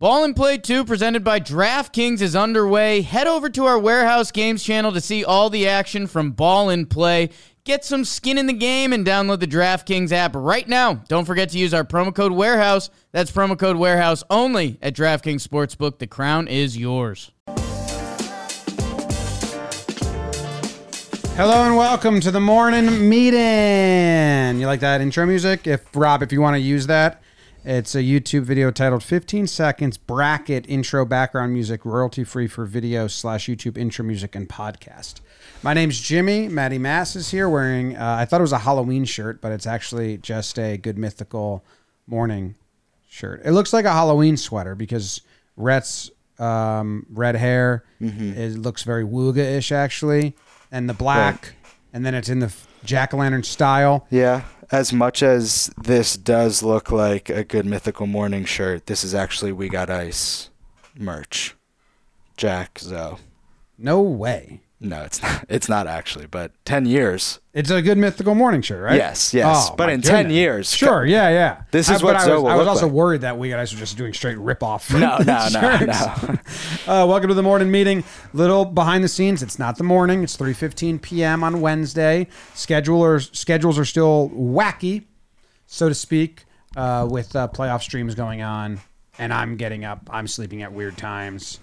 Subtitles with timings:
[0.00, 3.00] Ball and Play 2 presented by DraftKings is underway.
[3.00, 6.88] Head over to our Warehouse Games channel to see all the action from Ball and
[6.88, 7.30] Play.
[7.64, 11.02] Get some skin in the game and download the DraftKings app right now.
[11.08, 12.90] Don't forget to use our promo code Warehouse.
[13.10, 15.98] That's promo code Warehouse only at DraftKings Sportsbook.
[15.98, 17.32] The crown is yours.
[21.34, 24.60] Hello and welcome to the morning meeting.
[24.60, 25.66] You like that intro music?
[25.66, 27.20] If Rob, if you want to use that,
[27.64, 33.06] it's a YouTube video titled 15 seconds bracket intro background music royalty free for video
[33.06, 35.20] slash YouTube intro music and podcast.
[35.62, 36.48] My name's Jimmy.
[36.48, 39.66] Matty Mass is here wearing, uh, I thought it was a Halloween shirt, but it's
[39.66, 41.64] actually just a good mythical
[42.06, 42.54] morning
[43.08, 43.42] shirt.
[43.44, 45.20] It looks like a Halloween sweater because
[45.56, 50.36] Rhett's um, red hair it looks very Wooga ish actually,
[50.70, 51.54] and the black,
[51.92, 54.06] and then it's in the jack o' lantern style.
[54.10, 59.14] Yeah, as much as this does look like a good mythical morning shirt, this is
[59.14, 60.50] actually We Got Ice
[60.96, 61.54] merch.
[62.36, 63.16] Jack Zoe.
[63.76, 64.60] No way.
[64.80, 65.44] No, it's not.
[65.48, 67.40] It's not actually, but ten years.
[67.52, 68.94] It's a good mythical morning shirt, right?
[68.96, 69.70] Yes, yes.
[69.70, 71.62] Oh, but in 10 years- Sure, yeah, yeah.
[71.72, 72.94] This is I- what I was, I was also like.
[72.94, 74.92] worried that we guys were just doing straight rip off.
[74.92, 75.92] No, no, no, no.
[76.86, 78.04] Uh, welcome to the morning meeting.
[78.32, 79.42] Little behind the scenes.
[79.42, 80.22] It's not the morning.
[80.22, 81.42] It's 3:15 p.m.
[81.42, 82.28] on Wednesday.
[82.54, 85.06] Schedulers schedules are still wacky,
[85.66, 86.44] so to speak,
[86.76, 88.78] uh, with uh, playoff streams going on,
[89.18, 90.08] and I'm getting up.
[90.10, 91.58] I'm sleeping at weird times.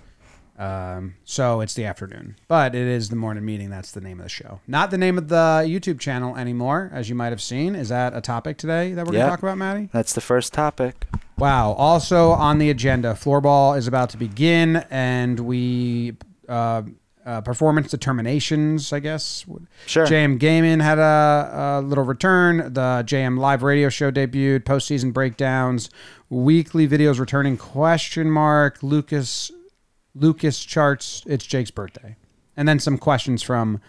[0.57, 3.69] Um, so it's the afternoon, but it is the morning meeting.
[3.69, 7.09] That's the name of the show, not the name of the YouTube channel anymore, as
[7.09, 7.75] you might have seen.
[7.75, 9.19] Is that a topic today that we're Yeah.
[9.21, 9.89] gonna talk about, Matty?
[9.91, 11.07] That's the first topic.
[11.37, 11.73] Wow.
[11.73, 16.15] Also on the agenda, floorball is about to begin, and we
[16.47, 16.83] uh,
[17.25, 18.93] uh, performance determinations.
[18.93, 19.45] I guess.
[19.87, 20.05] Sure.
[20.05, 22.71] JM Gaming had a, a little return.
[22.73, 24.59] The JM Live Radio Show debuted.
[24.63, 25.89] Postseason breakdowns.
[26.29, 27.57] Weekly videos returning.
[27.57, 28.81] Question mark.
[28.81, 29.51] Lucas.
[30.15, 31.23] Lucas charts.
[31.27, 32.15] It's Jake's birthday,
[32.55, 33.81] and then some questions from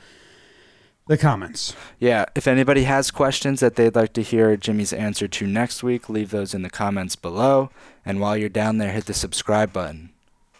[1.07, 1.75] the comments.
[2.01, 6.09] Yeah, if anybody has questions that they'd like to hear Jimmy's answer to next week,
[6.09, 7.71] leave those in the comments below.
[8.05, 10.11] And while you're down there, hit the subscribe button.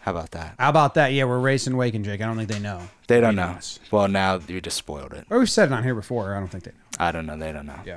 [0.01, 0.55] How about that?
[0.59, 1.13] How about that?
[1.13, 2.21] Yeah, we're racing Wake and Jake.
[2.21, 2.83] I don't think they know.
[3.09, 3.49] They don't know.
[3.49, 3.81] honest.
[3.91, 5.27] Well, now you just spoiled it.
[5.31, 6.37] Or we've said it on here before.
[6.37, 6.77] I don't think they know.
[7.01, 7.37] I don't know.
[7.37, 7.81] They don't know.
[7.85, 7.97] Yeah.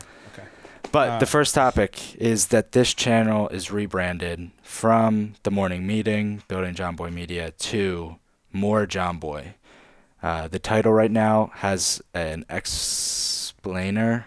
[0.92, 6.42] But Uh, the first topic is that this channel is rebranded from the morning meeting,
[6.48, 8.16] building Jomboy Media, to
[8.52, 9.54] more Jomboy.
[10.24, 14.26] Uh, the title right now has an explainer,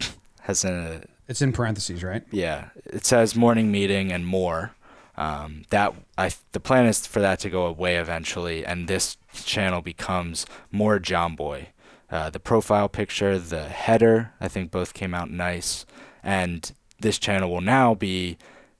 [0.42, 2.22] has a It's in parentheses, right?
[2.30, 2.68] yeah.
[2.86, 4.74] It says morning meeting and more.
[5.16, 9.80] Um, that I the plan is for that to go away eventually, and this channel
[9.82, 11.66] becomes more Jomboy.
[12.10, 15.84] Uh, the profile picture, the header, I think both came out nice,
[16.22, 18.38] and this channel will now be,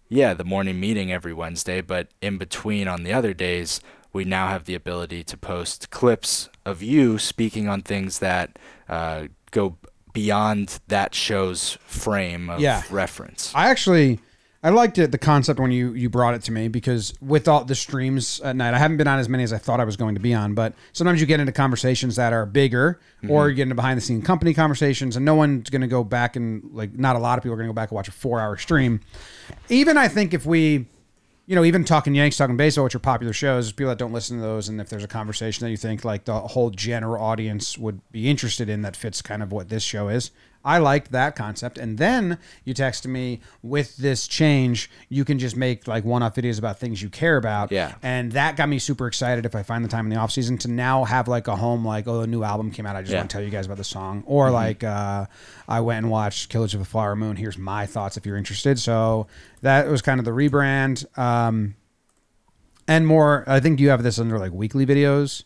[0.09, 1.81] yeah, the morning meeting every Wednesday.
[1.83, 3.81] But in between, on the other days,
[4.13, 8.59] we now have the ability to post clips of you speaking on things that
[8.89, 9.77] uh, go
[10.15, 12.83] beyond that show's frame of Yeah.
[12.91, 13.53] reference.
[13.55, 14.21] I actually
[14.61, 17.65] I liked it the concept when you you brought it to me because with all
[17.65, 19.97] the streams at night, I haven't been on as many as I thought I was
[19.97, 23.31] going to be on, but sometimes you get into conversations that are bigger mm-hmm.
[23.31, 26.03] or you get into behind the scene company conversations and no one's going to go
[26.03, 28.09] back and like not a lot of people are going to go back and watch
[28.09, 29.01] a 4-hour stream.
[29.69, 30.87] Even I think if we
[31.49, 34.37] you know, even talking Yanks, talking baseball, which are popular shows, people that don't listen
[34.37, 37.79] to those, and if there's a conversation that you think like the whole general audience
[37.79, 40.31] would be interested in that fits kind of what this show is,
[40.69, 41.79] I liked that concept.
[41.79, 46.59] And then you texted me with this change, you can just make like one-off videos
[46.59, 47.73] about things you care about.
[47.73, 47.95] Yeah.
[48.03, 50.59] And that got me super excited if I find the time in the off season
[50.59, 52.97] to now have like a home like, oh, a new album came out.
[52.97, 53.21] I just Yeah.
[53.21, 54.23] want to tell you guys about the song.
[54.27, 55.25] Or like uh,
[55.67, 57.37] I went and watched Killers of the Flower Moon.
[57.37, 58.79] Here's my thoughts if you're interested.
[58.79, 59.27] So
[59.63, 61.07] that was kind of the rebrand.
[61.19, 61.75] Um,
[62.87, 65.45] and more, I think you have this under like weekly videos.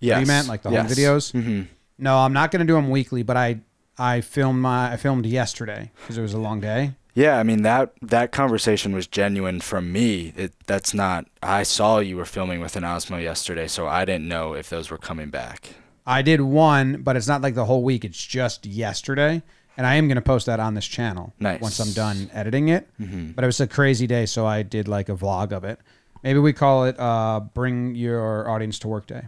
[0.00, 0.20] Yes.
[0.20, 0.92] You meant like the home Yes.
[0.98, 1.32] videos?
[1.32, 1.66] Mhm.
[1.98, 3.60] No, I'm not going to do them weekly, but I
[4.00, 6.92] I filmed my I filmed yesterday because it was a long day.
[7.14, 10.32] Yeah, I mean that that conversation was genuine from me.
[10.36, 11.26] It, that's not.
[11.42, 14.90] I saw you were filming with an Osmo yesterday, so I didn't know if those
[14.90, 15.74] were coming back.
[16.06, 18.04] I did one, but it's not like the whole week.
[18.04, 19.42] It's just yesterday,
[19.76, 21.60] and I am going to post that on this channel Nice.
[21.60, 22.88] once I'm done editing it.
[22.98, 23.34] Mhm.
[23.34, 25.78] But it was a crazy day, so I did like a vlog of it.
[26.22, 29.24] Maybe we call it uh, "Bring Your Audience to Work Day."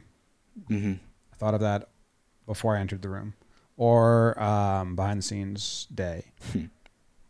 [0.68, 0.94] hmm
[1.32, 1.88] I thought of that
[2.46, 3.34] before I entered the room,
[3.82, 6.26] or um, behind the scenes day.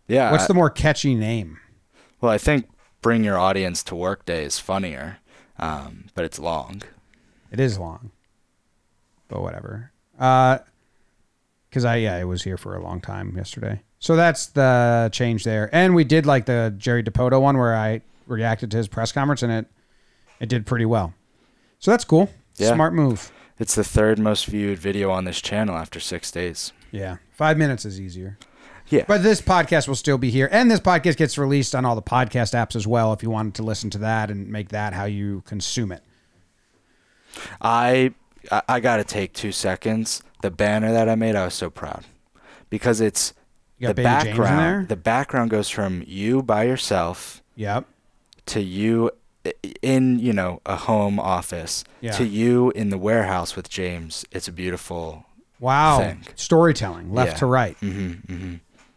[0.07, 0.31] Yeah.
[0.31, 1.59] What's the more catchy name?
[2.21, 2.69] well, I think
[3.01, 5.19] bring your audience to work day is funnier,
[5.59, 6.83] um, but it's long.
[7.51, 8.11] It is long,
[9.29, 9.93] but whatever.
[10.19, 10.59] Uh,
[11.71, 13.81] because I yeah, I was here for a long time yesterday.
[13.99, 18.03] So that's the change there, and we did like the Jerry Dipoto one where I
[18.27, 19.67] reacted to his press conference, and it
[20.41, 21.15] it did pretty well.
[21.79, 22.29] So that's cool.
[22.59, 22.75] Yeah.
[22.75, 23.33] Smart move.
[23.63, 26.73] It's the third most viewed video on this channel after six days.
[26.91, 28.37] Yeah, five minutes is easier.
[28.89, 29.05] Yeah.
[29.07, 32.03] But this podcast will still be here, and this podcast gets released on all the
[32.03, 33.13] podcast apps as well.
[33.13, 36.03] If you wanted to listen to that and make that how you consume it.
[37.61, 38.13] I
[38.51, 40.25] I, got to take two seconds.
[40.43, 42.05] The banner that I made, I was so proud
[42.69, 43.33] because it's
[43.79, 44.89] the Baby James in background.
[44.89, 47.87] The background goes from you by yourself Yep.
[48.47, 49.13] to you
[49.83, 52.13] in you know a home office Yeah.
[52.13, 54.25] to you in the warehouse with James.
[54.31, 55.27] It's a beautiful.
[55.61, 55.99] Wow.
[56.01, 56.25] Thing.
[56.35, 57.37] Storytelling, left Yeah.
[57.39, 57.77] to right.
[57.79, 58.55] hmm hmm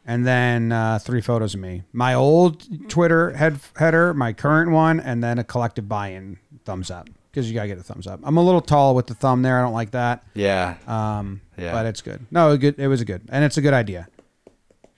[0.07, 1.81] and then uh, three photos of me.
[1.91, 7.09] My old Twitter head header, my current one, and then a collective buy-in thumbs up
[7.31, 8.19] because you gotta get a thumbs up.
[8.23, 9.57] I'm a little tall with the thumb there.
[9.59, 10.75] I don't like that, Yeah.
[10.87, 11.71] um, Yeah.
[11.71, 12.25] but it's good.
[12.29, 12.75] No, it good.
[12.77, 14.07] It was a good, and it's a good idea.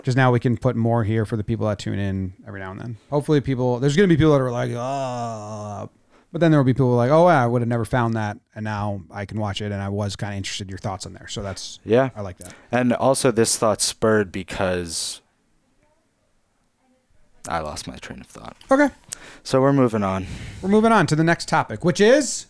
[0.07, 2.71] Because now we can put more here for the people that tune in every now
[2.71, 2.97] and then.
[3.09, 3.81] Hopefully, people.
[3.81, 5.89] There's gonna be people that are like, oh,
[6.31, 8.37] but then there will be people like, oh, yeah, I would have never found that,
[8.55, 11.05] and now I can watch it, and I was kind of interested in your thoughts
[11.05, 11.27] on there.
[11.27, 12.11] So that's yeah.
[12.15, 12.53] I like that.
[12.71, 15.19] And also, this thought spurred because
[17.49, 18.55] I lost my train of thought.
[18.71, 18.87] Okay,
[19.43, 20.25] So we're moving on.
[20.61, 22.45] we're moving on to the next topic, which is.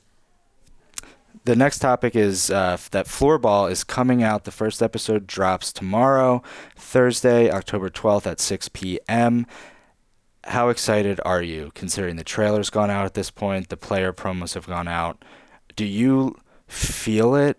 [1.47, 4.43] The next topic is uh, that Floorball is coming out.
[4.43, 6.43] The first episode drops tomorrow,
[6.75, 9.47] Thursday, October 12th at 6 p.m.
[10.43, 13.69] How excited are you considering the trailer's gone out at this point?
[13.69, 15.23] The player promos have gone out.
[15.77, 16.35] Do you
[16.67, 17.57] feel it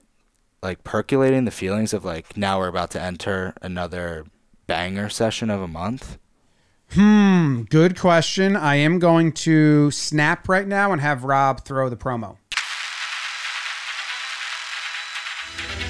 [0.63, 4.27] like percolating the feelings of like now we're about to enter another
[4.67, 6.19] banger session of a month?
[6.91, 8.55] Hmm, good question.
[8.55, 12.37] I am going to snap right now and have Rob throw the promo.
[15.59, 15.88] Thank you.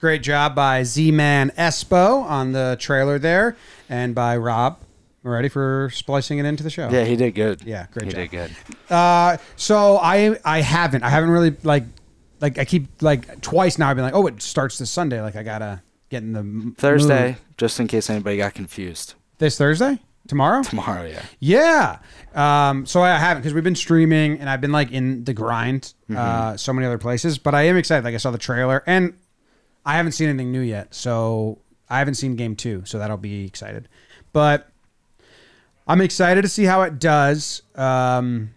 [0.00, 3.56] Great job by Z Man Espo on the trailer there,
[3.88, 4.78] and by Rob.
[5.22, 6.88] Ready for splicing it into the show.
[6.90, 7.60] Yeah, he did good.
[7.62, 8.20] Yeah, great he job.
[8.20, 8.56] He did good.
[8.94, 11.84] Uh, so I I haven't I haven't really like
[12.40, 15.36] like I keep like twice now I've been like oh it starts this Sunday like
[15.36, 17.36] I gotta get in the Thursday, mood.
[17.58, 19.12] just in case anybody got confused.
[19.36, 21.22] this Thursday tomorrow Tomorrow, yeah.
[22.34, 22.68] Yeah.
[22.70, 25.92] Um, so I haven't because we've been streaming and I've been like in the grind,
[26.08, 26.16] Mm-hmm.
[26.16, 27.36] uh, so many other places.
[27.36, 28.04] But I am excited.
[28.04, 29.12] Like I saw the trailer and
[29.84, 30.94] I haven't seen anything new yet.
[30.94, 32.84] So I haven't seen game two.
[32.84, 33.88] So that'll be excited.
[34.32, 34.70] But
[35.86, 38.50] I'm excited to see how it does, um,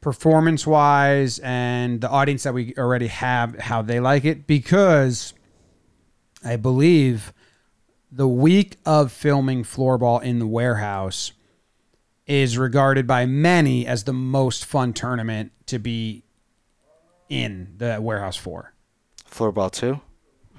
[0.00, 4.46] performance wise, and the audience that we already have, how they like it.
[4.46, 5.32] Because
[6.44, 7.32] I believe
[8.10, 11.32] the week of filming Floorball in the warehouse
[12.26, 16.22] is regarded by many as the most fun tournament to be
[17.28, 18.72] in the warehouse for.
[19.30, 20.00] Floorball two.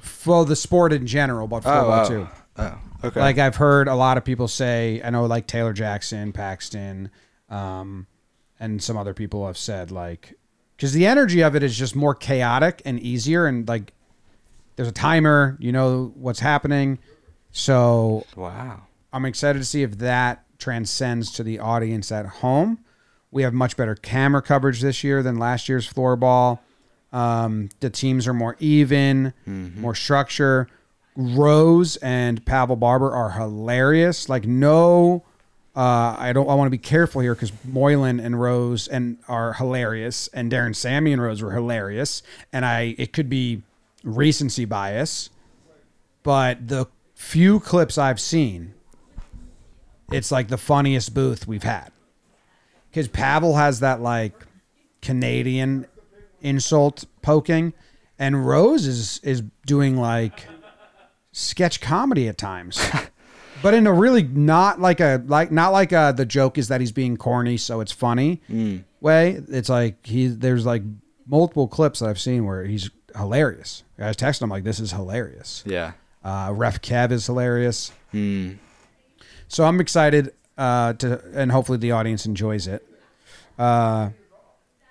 [0.02, 2.28] For the sport in general, but floorball too.
[2.58, 3.20] Oh, okay.
[3.20, 7.10] Like I've heard a lot of people say, I know like Taylor Jackson, Paxton,
[7.50, 8.08] um,
[8.60, 10.34] and some other people have said like,
[10.76, 13.94] because the energy of it is just more chaotic and easier, and like
[14.76, 17.00] there's a timer, you know what's happening,
[17.52, 18.84] so wow.
[19.12, 22.80] I'm excited to see if that transcends to the audience at home.
[23.32, 26.60] We have much better camera coverage this year than last year's floorball.
[27.12, 29.34] Um, the teams are more even,
[29.80, 30.68] more structure.
[31.16, 34.30] Rose and Pavel Barber are hilarious.
[34.30, 35.24] Like no,
[35.76, 36.50] uh, I don't.
[36.50, 40.76] I want to be careful here because Moylan and Rose and are hilarious, and Darren
[40.76, 42.22] Sammy and Rose were hilarious.
[42.54, 43.64] And I, it could be
[44.04, 45.30] recency bias,
[46.24, 48.74] but the few clips I've seen,
[50.12, 51.92] it's like the funniest booth we've had.
[52.90, 54.34] Because Pavel has that like
[55.02, 55.86] Canadian
[56.42, 57.74] insult poking,
[58.18, 60.48] and Rose is is doing like
[61.32, 62.80] sketch comedy at times.
[63.62, 66.80] But in a really not like a like not like a the joke is that
[66.80, 68.42] he's being corny so it's funny
[69.02, 69.42] way.
[69.50, 70.84] It's like he there's like
[71.28, 73.84] multiple clips that I've seen where he's hilarious.
[74.00, 75.64] I was texting him like this is hilarious.
[75.66, 75.94] Yeah.
[76.24, 77.92] Uh, Ref Kev is hilarious.
[78.12, 78.54] Hmm.
[79.48, 82.86] So I'm excited uh, to, and hopefully the audience enjoys it.
[83.58, 84.12] Uh,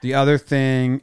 [0.02, 1.02] the other thing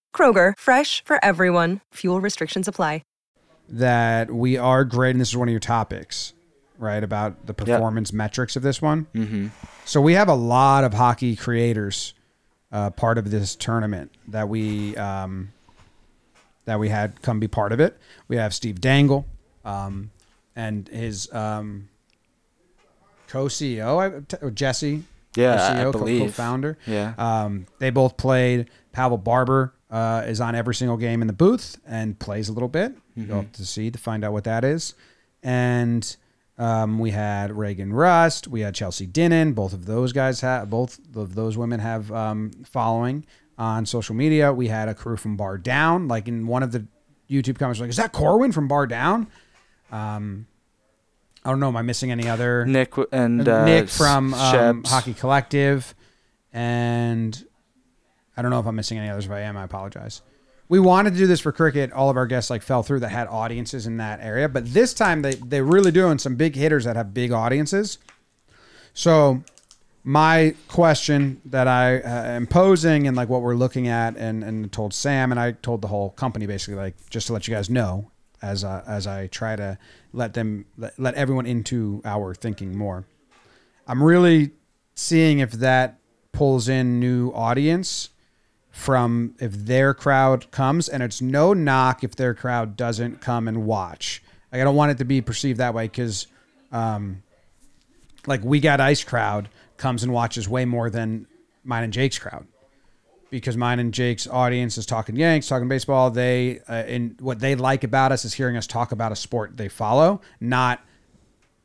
[0.15, 1.79] Kroger, fresh for everyone.
[1.95, 3.01] Fuel restrictions apply
[3.71, 6.33] that we are great, and this is one of your topics,
[6.77, 7.03] right?
[7.03, 8.17] About the performance yep.
[8.17, 9.07] metrics of this one.
[9.15, 9.47] Mm-hmm.
[9.85, 12.13] So we have a lot of hockey creators
[12.71, 15.51] uh, part of this tournament that we um,
[16.65, 17.97] that we had come be part of it.
[18.27, 19.25] We have Steve Dangle
[19.65, 20.11] um,
[20.55, 21.89] and his um,
[23.27, 25.03] co-CEO, Jesse.
[25.33, 26.21] Yeah, co-CEO, I believe.
[26.21, 26.77] co-founder.
[26.85, 27.13] Yeah.
[27.17, 28.69] Um, they both played.
[28.91, 32.69] Pavel Barber uh, is on every single game in the booth and plays a little
[32.69, 32.95] bit.
[33.17, 33.27] Mm-hmm.
[33.27, 34.95] Go up to see to find out what that is.
[35.43, 36.15] And
[36.57, 39.53] um, we had Reagan Rust, we had Chelsea Dinnan.
[39.53, 43.25] Both of those guys have both of those women have um, following
[43.57, 44.53] on social media.
[44.53, 46.07] We had a crew from Bar Down.
[46.07, 46.85] Like in one of the
[47.29, 49.27] YouTube comments, like, is that Corwin from Bar Down?
[49.91, 50.47] Um,
[51.43, 51.67] I don't know.
[51.67, 55.95] Am I missing any other Nick and uh, Nick from um, Hockey Collective,
[56.53, 57.43] and
[58.35, 59.25] I don't know if I'm missing any others.
[59.25, 60.21] If I am, I apologize.
[60.69, 61.91] We wanted to do this for cricket.
[61.91, 64.93] All of our guests like fell through that had audiences in that area, but this
[64.93, 67.97] time they they really doing some big hitters that have big audiences.
[68.93, 69.43] So
[70.03, 74.71] my question that I uh, am posing and like what we're looking at and and
[74.71, 77.69] told Sam and I told the whole company basically like just to let you guys
[77.69, 78.09] know
[78.41, 79.77] as uh, as I try to
[80.13, 83.05] let them let, let everyone into our thinking more.
[83.87, 84.51] I'm really
[84.95, 85.99] seeing if that
[86.31, 88.09] pulls in new audience
[88.71, 93.65] from if their crowd comes, and it's no knock if their crowd doesn't come and
[93.65, 94.23] watch.
[94.51, 96.27] Like I don't want it to be perceived that way because,
[96.71, 97.21] um,
[98.25, 101.27] like we got ice crowd comes and watches way more than
[101.63, 102.47] mine and Jake's crowd
[103.29, 106.11] because mine and Jake's audience is talking Yanks, talking baseball.
[106.11, 109.57] They uh, and what they like about us is hearing us talk about a sport
[109.57, 110.81] they follow, not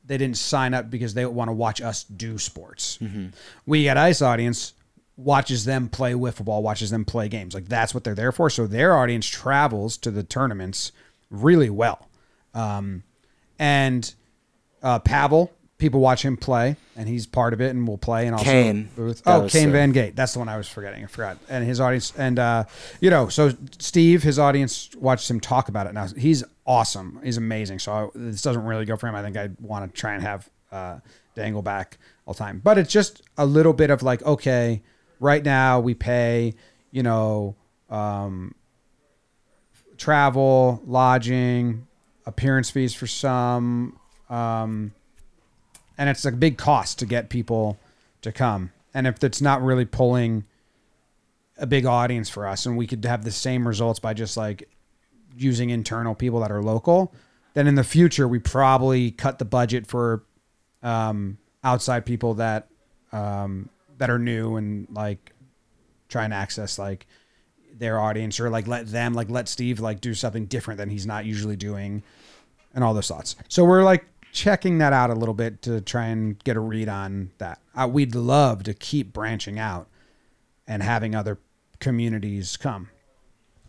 [0.06, 2.98] they didn't sign up because they want to watch us do sports.
[3.02, 3.28] Mm-hmm.
[3.66, 4.72] We got ice audience
[5.16, 7.54] watches them play wiffle ball, watches them play games.
[7.54, 8.50] Like that's what they're there for.
[8.50, 10.92] So their audience travels to the tournaments
[11.30, 12.08] really well.
[12.54, 13.02] Um,
[13.58, 14.14] and
[14.82, 18.26] uh, Pavel, people watch him play, and he's part of it, and will play.
[18.26, 19.22] And also Kane, Booth.
[19.24, 20.14] Oh, Kane Van Gate.
[20.14, 21.02] That's the one I was forgetting.
[21.02, 21.38] I forgot.
[21.48, 22.64] And his audience, and uh,
[23.00, 25.94] you know, so Steve, his audience watches him talk about it.
[25.94, 27.20] Now he's awesome.
[27.24, 27.78] He's amazing.
[27.78, 29.14] So I, this doesn't really go for him.
[29.14, 30.98] I think I'd want to try and have uh,
[31.34, 31.96] Dangle back
[32.26, 32.60] all the time.
[32.62, 34.82] But it's just a little bit of like, okay
[35.20, 36.54] right now we pay,
[36.90, 37.56] you know,
[37.90, 38.54] um,
[39.96, 41.86] travel, lodging,
[42.26, 44.92] appearance fees for some, um,
[45.98, 47.78] and it's a big cost to get people
[48.22, 48.72] to come.
[48.92, 50.44] And if it's not really pulling
[51.58, 54.68] a big audience for us, and we could have the same results by just like
[55.36, 57.14] using internal people that are local,
[57.54, 60.24] then in the future we probably cut the budget for
[60.82, 62.68] um, outside people that
[63.12, 65.32] um, that are new and like
[66.08, 67.06] try and access like
[67.74, 71.06] their audience or like let them like let Steve like do something different than he's
[71.06, 72.02] not usually doing
[72.74, 73.36] and all those thoughts.
[73.48, 76.88] So we're like checking that out a little bit to try and get a read
[76.88, 77.60] on that.
[77.74, 79.88] Uh, we'd love to keep branching out
[80.66, 81.38] and having other
[81.80, 82.90] communities come.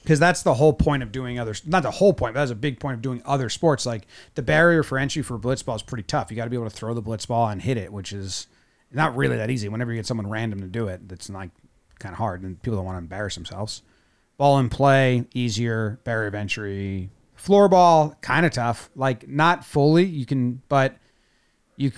[0.02, 2.56] Because that's the whole point of doing other, not the whole point, but that's a
[2.56, 3.86] big point of doing other sports.
[3.86, 6.32] Like the barrier for entry for blitzball is pretty tough.
[6.32, 8.48] You got to be able to throw the blitzball and hit it, which is
[8.92, 9.70] not really that easy.
[9.70, 11.52] Whenever you get someone random to do it, that's like
[12.00, 13.82] kind of hard, and people don't want to embarrass themselves.
[14.38, 18.90] Ball and play easier, barrier of entry, floor ball kind of tough.
[18.96, 20.98] Like not fully, you can, but
[21.76, 21.92] you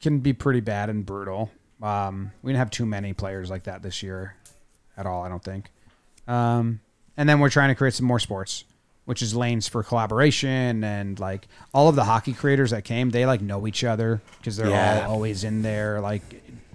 [0.00, 1.50] can be pretty bad and brutal.
[1.82, 4.36] Um, we didn't have too many players like that this year
[4.96, 5.22] at all.
[5.22, 5.70] I don't think.
[6.28, 6.80] Um,
[7.16, 8.64] and then we're trying to create some more sports
[9.04, 13.26] which is lanes for collaboration and like all of the hockey creators that came they
[13.26, 15.04] like know each other because they're yeah.
[15.06, 16.22] all always in there like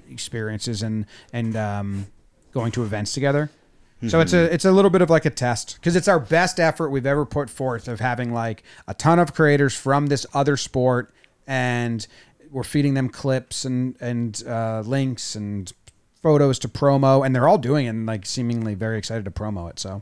[0.10, 2.08] experiences and and um,
[2.52, 3.50] going to events together
[3.98, 4.10] mm-hmm.
[4.10, 4.54] so it's a mm-hmm.
[4.54, 7.26] it's a little bit of like a test because it's our best effort we've ever
[7.26, 11.14] put forth of having like a ton of creators from this other sport
[11.48, 12.08] and
[12.52, 15.74] we're feeding them clips and and uh, links and
[16.22, 19.70] photos to promo and they're all doing it and like seemingly very excited to promo
[19.70, 20.02] it so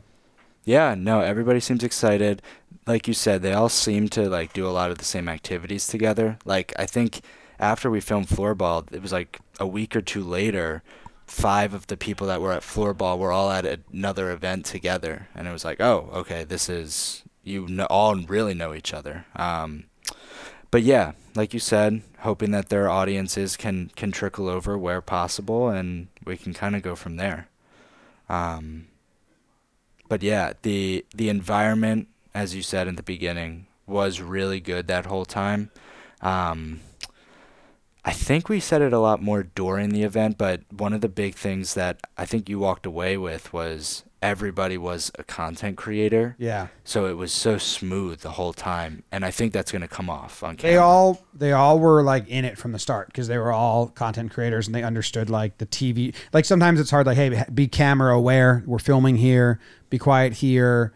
[0.68, 2.42] yeah, no, everybody seems excited.
[2.86, 5.86] Like you said, they all seem to like do a lot of the same activities
[5.86, 6.38] together.
[6.44, 7.22] Like I think
[7.58, 10.82] after we filmed Floorball, it was like a week or two later,
[11.26, 15.48] five of the people that were at Floorball were all at another event together, and
[15.48, 19.24] it was like, oh, okay, this is you know, all really know each other.
[19.36, 19.84] Um,
[20.70, 25.70] but yeah, like you said, hoping that their audiences can can trickle over where possible,
[25.70, 27.48] and we can kind of go from there.
[28.28, 28.88] Um,
[30.08, 35.06] but yeah, the the environment, as you said in the beginning, was really good that
[35.06, 35.70] whole time.
[36.20, 36.80] Um,
[38.04, 41.08] I think we said it a lot more during the event, but one of the
[41.08, 46.34] big things that I think you walked away with was everybody was a content creator.
[46.38, 46.68] Yeah.
[46.84, 50.08] So it was so smooth the whole time, and I think that's going to come
[50.10, 50.72] off on camera.
[50.72, 53.88] They all they all were like in it from the start because they were all
[53.88, 56.14] content creators and they understood like the TV.
[56.32, 57.06] Like sometimes it's hard.
[57.06, 58.62] Like hey, be camera aware.
[58.66, 59.60] We're filming here.
[59.90, 60.92] Be quiet here.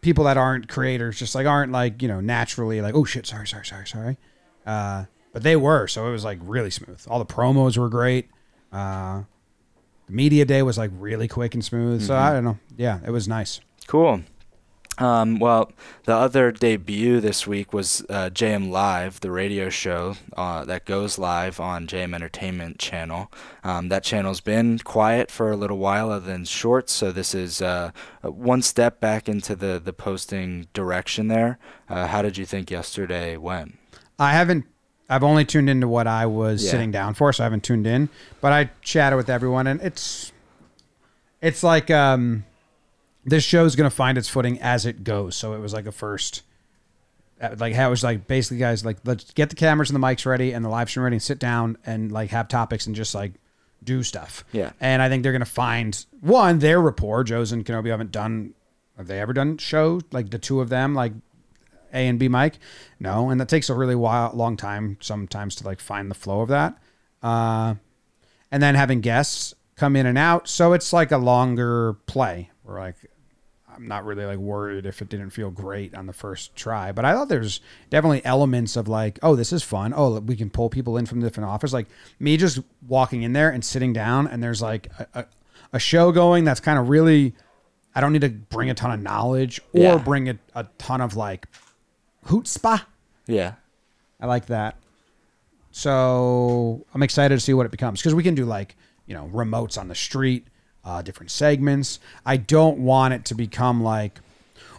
[0.00, 3.46] People that aren't creators just like aren't like you know naturally like oh shit sorry
[3.46, 4.16] sorry sorry sorry.
[4.66, 7.02] Uh, but they were so it was like really smooth.
[7.08, 8.28] All the promos were great.
[8.72, 9.22] Uh,
[10.06, 12.02] the media day was like really quick and smooth.
[12.02, 12.58] So I don't know.
[12.76, 13.60] Yeah, it was nice.
[13.86, 14.22] Cool.
[14.98, 15.72] Um, well,
[16.04, 21.18] the other debut this week was uh, JM Live, the radio show uh, that goes
[21.18, 23.32] live on JM Entertainment Channel.
[23.64, 26.92] Um, that channel's been quiet for a little while, other than shorts.
[26.92, 31.28] So this is uh, one step back into the the posting direction.
[31.28, 31.58] There.
[31.88, 33.78] Uh, how did you think yesterday went?
[34.18, 34.66] I haven't.
[35.08, 36.70] I've only tuned into what I was Yeah.
[36.70, 38.10] sitting down for, so I haven't tuned in.
[38.42, 40.32] But I chatted with everyone, and it's
[41.40, 42.44] it's like um,
[43.24, 45.36] this show's gonna find its footing as it goes.
[45.36, 46.42] So it was like a first,
[47.40, 50.06] uh, like how it was like basically, guys, like let's get the cameras and the
[50.06, 52.96] mics ready and the live stream ready, and sit down and like have topics and
[52.96, 53.32] just like
[53.84, 54.44] do stuff.
[54.52, 54.72] Yeah.
[54.80, 57.24] And I think they're gonna find one their rapport.
[57.24, 58.54] Joe's and Kenobi haven't done.
[58.96, 61.12] Have they ever done show like the two of them like
[61.92, 62.58] a and B mic?
[63.00, 66.40] No, and that takes a really while, long time sometimes to like find the flow
[66.40, 66.78] of that.
[67.22, 67.74] Uh,
[68.50, 72.50] and then having guests come in and out, so it's like a longer play.
[72.64, 72.96] We're like,
[73.74, 77.04] I'm not really like worried if it didn't feel great on the first try, but
[77.04, 77.60] I thought there's
[77.90, 79.92] definitely elements of like, oh, this is fun.
[79.96, 81.72] Oh, we can pull people in from different offers.
[81.72, 81.86] Like
[82.18, 85.26] me just walking in there and sitting down, and there's like a, a,
[85.74, 87.34] a show going that's kind of really.
[87.94, 89.98] I don't need to bring a ton of knowledge or Yeah.
[89.98, 91.46] bring a, a ton of like
[92.24, 92.86] hoot spa.
[93.26, 93.54] Yeah.
[94.20, 94.76] I like that.
[95.72, 99.28] So I'm excited to see what it becomes because we can do like you know
[99.32, 100.46] remotes on the street,
[100.84, 101.98] uh, different segments.
[102.26, 104.20] I don't want it to become like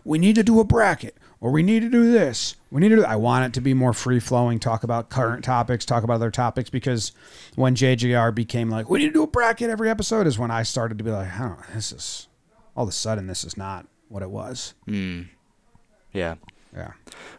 [0.04, 2.56] we need to do a bracket or we need to do this.
[2.72, 2.96] We need to.
[2.98, 4.60] Do, I want it to be more free flowing.
[4.60, 5.86] Talk about current topics.
[5.86, 7.12] Talk about other topics because
[7.56, 10.64] when JJR became like we need to do a bracket every episode is when I
[10.64, 12.28] started to be like, I don't know, this is
[12.76, 14.74] all of a sudden this is not what it was.
[16.14, 16.36] Yeah.
[16.76, 16.94] Yeah.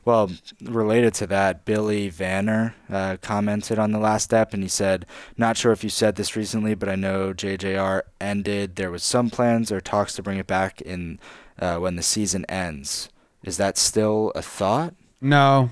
[0.05, 0.31] Well,
[0.63, 5.57] related to that, Billy Vanner uh, commented on the last step, and he said, "Not
[5.57, 8.77] sure if you said this recently, but I know JJR ended.
[8.77, 11.19] There was some plans or talks to bring it back in
[11.59, 13.09] uh, when the season ends.
[13.43, 15.71] Is that still a thought?" No,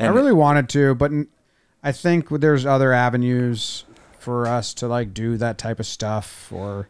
[0.00, 1.12] I really wanted to, but
[1.82, 3.84] I think there's other avenues
[4.18, 6.88] for us to like do that type of stuff, or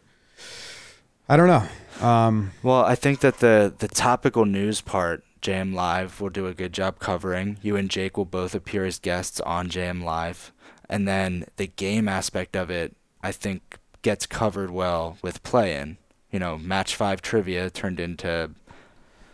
[1.29, 2.05] I don't know.
[2.05, 6.53] Um, Well, I think that the the topical news part, JM Live will do a
[6.53, 7.57] good job covering.
[7.61, 10.51] You and Jake will both appear as guests on JM Live,
[10.89, 15.97] and then the game aspect of it, I think, gets covered well with play-in.
[16.31, 18.51] You know, match five trivia turned into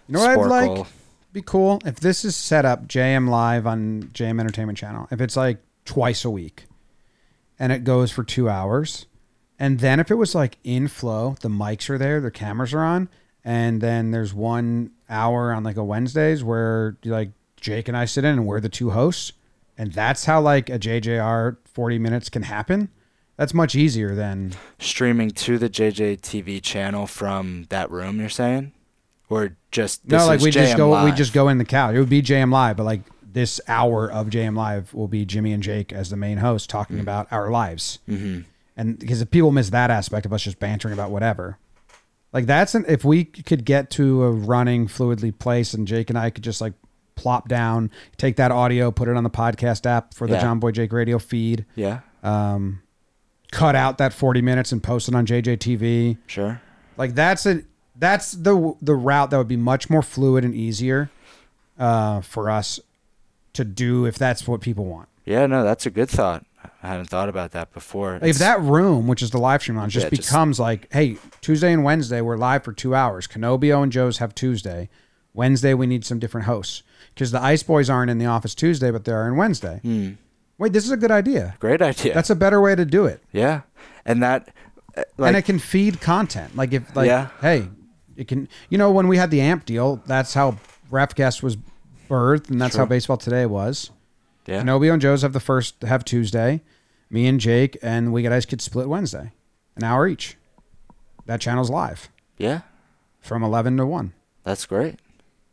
[0.08, 0.88] you know what I'd like?
[1.34, 5.08] Be cool if this is set up JM Live on JM Entertainment Channel.
[5.12, 6.66] If it's like twice a week,
[7.60, 9.06] and it goes for two hours,
[9.60, 12.84] and then if it was like in flow, the mics are there, the cameras are
[12.84, 13.10] on,
[13.48, 18.26] and then there's one hour on like a Wednesdays where like Jake and I sit
[18.26, 19.32] in and we're the two hosts,
[19.78, 22.90] and that's how like a JJR forty minutes can happen.
[23.38, 28.20] That's much easier than streaming to the JJTV channel from that room.
[28.20, 28.74] You're saying,
[29.30, 31.96] or just no, like we just go we just go in the couch.
[31.96, 35.54] It would be JM Live, but like this hour of JM Live will be Jimmy
[35.54, 38.00] and Jake as the main host talking about our lives.
[38.10, 38.42] Mm-hmm.
[38.76, 41.60] And because if people miss that aspect of us just bantering about whatever,
[42.38, 46.20] like that's an if we could get to a running fluidly place and Jake and
[46.20, 46.74] I could just like
[47.16, 50.44] plop down, take that audio, put it on the podcast app for the Yeah.
[50.44, 52.84] Jomboy Jake radio feed, Yeah, um,
[53.52, 56.20] cut out that 40 minutes and post it on JJTV.
[56.28, 56.62] sure.
[56.96, 57.64] Like that's a
[57.96, 61.10] that's the the route that would be much more fluid and easier
[61.80, 62.80] uh, for us
[63.54, 65.10] to do if that's what people want.
[65.26, 66.46] Yeah, no, that's a good thought.
[66.84, 68.16] I hadn't thought about that before.
[68.18, 70.88] If It's- that room, which is the live stream lounge, just Yeah, just- becomes like,
[70.94, 73.28] hey, Tuesday and Wednesday we're live for two hours.
[73.28, 74.90] Kenobio and Joe's have Tuesday.
[75.34, 78.92] Wednesday we need some different hosts because the Ice Boys aren't in the office Tuesday,
[78.92, 79.80] but they are in Wednesday.
[79.84, 80.10] Hmm.
[80.60, 81.56] Wait, this is a good idea.
[81.60, 82.14] great idea.
[82.14, 83.22] That's a better way to do it.
[83.32, 83.62] yeah,
[84.06, 84.50] and that,
[84.96, 86.56] uh, like, and it can feed content.
[86.56, 87.28] Like if like Yeah.
[87.42, 87.70] hey,
[88.16, 88.48] it can.
[88.70, 90.58] You know, when we had the amp deal, that's how
[90.92, 91.58] Refcast was
[92.10, 92.84] birthed, and that's True.
[92.84, 93.92] how Baseball Today was.
[94.48, 94.64] Yeah.
[94.64, 96.62] Nobio and Joe's have the first have Tuesday.
[97.10, 99.32] Me and Jake and We Got Ice Kids split Wednesday,
[99.76, 100.36] an hour each.
[101.26, 102.62] That channel's live Yeah.
[103.22, 104.14] from eleven to one.
[104.44, 104.96] That's great.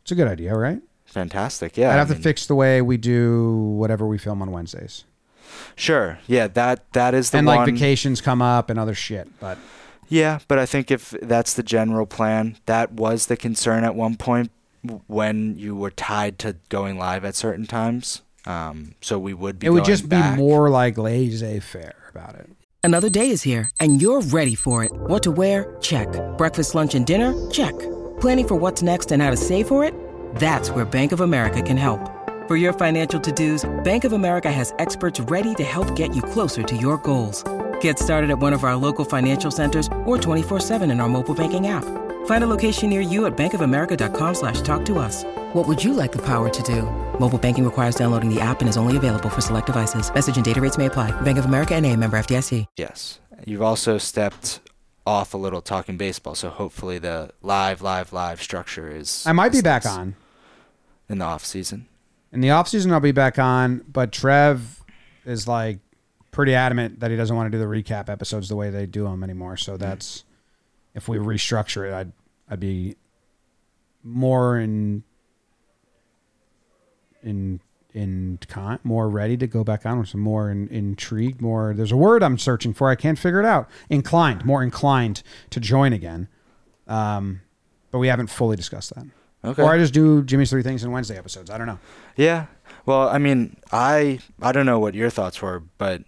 [0.01, 0.81] It's a good idea, right?
[1.05, 1.77] Fantastic.
[1.77, 1.89] Yeah.
[1.89, 5.03] I'd I have to mean, fix the way we do whatever we film on Wednesdays,
[5.75, 6.17] Sure.
[6.27, 6.47] Yeah.
[6.47, 7.57] That that is the and one.
[7.57, 9.27] like vacations come up and other shit.
[9.39, 9.57] But
[10.09, 14.15] Yeah, but I think if that's the general plan, that was the concern at one
[14.17, 14.51] point
[14.83, 18.21] w- when you were tied to going live at certain times.
[18.45, 19.67] Um, so we would be.
[19.67, 20.35] it would going just back.
[20.35, 22.49] be more like laissez faire about it.
[22.83, 24.91] Another day is here, and you're ready for it.
[24.93, 25.75] What to wear?
[25.81, 26.07] Check.
[26.37, 27.33] Breakfast, lunch, and dinner?
[27.49, 27.73] Check.
[28.21, 29.93] Planning for what's next and how to save for it?
[30.35, 32.11] That's where Bank of America can help.
[32.47, 36.21] For your financial to dos, Bank of America has experts ready to help get you
[36.21, 37.43] closer to your goals.
[37.81, 41.65] Get started at one of our local financial centers or 24-7 in our mobile banking
[41.67, 41.83] app.
[42.27, 45.23] Find a location near you at bankofamerica.com slash talk to us.
[45.53, 46.83] What would you like the power to do?
[47.19, 50.13] Mobile banking requires downloading the app and is only available for select devices.
[50.13, 51.11] Message and data rates may apply.
[51.21, 52.65] Bank of America and a member FDIC.
[52.77, 54.59] Yes, you've also stepped
[55.07, 59.25] off a little talking baseball, so hopefully the live, live, live structure is.
[59.25, 60.15] I might be back on
[61.09, 61.87] in the off season.
[62.31, 62.91] in the off season.
[62.91, 64.83] I'll be back on, but Trev
[65.25, 65.79] is like
[66.31, 69.05] pretty adamant that he doesn't want to do the recap episodes the way they do
[69.05, 69.57] them anymore.
[69.57, 69.83] So mm-hmm.
[69.83, 70.23] that's
[70.93, 72.11] if we restructure it, I'd
[72.49, 72.95] I'd be
[74.03, 75.03] more in
[77.25, 77.59] in
[77.93, 81.91] in con more ready to go back on with some more in, intrigued more there's
[81.93, 85.93] a word i'm searching for i can't figure it out inclined more inclined to join
[85.93, 86.27] again
[86.87, 87.39] um
[87.91, 89.05] but we haven't fully discussed that
[89.45, 89.61] Okay.
[89.63, 91.79] or i just do jimmy's three things in wednesday episodes i don't know
[92.17, 92.47] Yeah.
[92.85, 96.03] Well, I mean, I I don't know what your thoughts were, but